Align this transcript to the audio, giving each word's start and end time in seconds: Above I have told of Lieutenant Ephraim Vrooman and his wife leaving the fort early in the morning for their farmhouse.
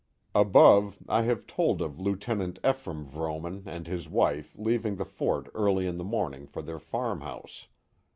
Above 0.33 0.97
I 1.07 1.21
have 1.21 1.45
told 1.45 1.79
of 1.79 1.99
Lieutenant 1.99 2.57
Ephraim 2.67 3.05
Vrooman 3.05 3.67
and 3.67 3.85
his 3.85 4.09
wife 4.09 4.55
leaving 4.57 4.95
the 4.95 5.05
fort 5.05 5.47
early 5.53 5.85
in 5.85 5.97
the 5.99 6.03
morning 6.03 6.47
for 6.47 6.63
their 6.63 6.79
farmhouse. 6.79 7.67